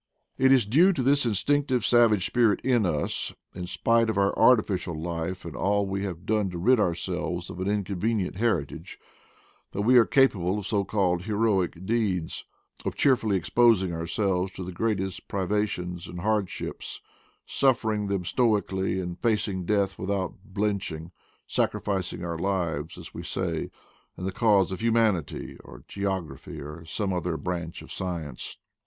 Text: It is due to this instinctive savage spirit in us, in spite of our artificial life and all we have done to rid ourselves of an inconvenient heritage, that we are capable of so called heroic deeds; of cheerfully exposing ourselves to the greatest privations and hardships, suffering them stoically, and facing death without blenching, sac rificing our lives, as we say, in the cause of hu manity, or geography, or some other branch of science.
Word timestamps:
It 0.39 0.51
is 0.51 0.65
due 0.65 0.93
to 0.93 1.03
this 1.03 1.27
instinctive 1.27 1.85
savage 1.85 2.25
spirit 2.25 2.59
in 2.61 2.87
us, 2.87 3.33
in 3.53 3.67
spite 3.67 4.09
of 4.09 4.17
our 4.17 4.35
artificial 4.35 4.95
life 4.99 5.45
and 5.45 5.55
all 5.55 5.85
we 5.85 6.03
have 6.05 6.25
done 6.25 6.49
to 6.49 6.57
rid 6.57 6.79
ourselves 6.79 7.51
of 7.51 7.59
an 7.59 7.67
inconvenient 7.67 8.37
heritage, 8.37 8.97
that 9.73 9.83
we 9.83 9.97
are 9.99 10.05
capable 10.05 10.57
of 10.57 10.65
so 10.65 10.83
called 10.83 11.25
heroic 11.25 11.85
deeds; 11.85 12.45
of 12.83 12.95
cheerfully 12.95 13.37
exposing 13.37 13.93
ourselves 13.93 14.51
to 14.53 14.63
the 14.63 14.71
greatest 14.71 15.27
privations 15.27 16.07
and 16.07 16.21
hardships, 16.21 16.99
suffering 17.45 18.07
them 18.07 18.25
stoically, 18.25 18.99
and 18.99 19.19
facing 19.19 19.65
death 19.65 19.99
without 19.99 20.33
blenching, 20.43 21.11
sac 21.45 21.73
rificing 21.73 22.23
our 22.25 22.39
lives, 22.39 22.97
as 22.97 23.13
we 23.13 23.21
say, 23.21 23.69
in 24.17 24.23
the 24.23 24.31
cause 24.31 24.71
of 24.71 24.81
hu 24.81 24.91
manity, 24.91 25.59
or 25.63 25.83
geography, 25.87 26.59
or 26.59 26.83
some 26.85 27.13
other 27.13 27.37
branch 27.37 27.83
of 27.83 27.91
science. 27.91 28.57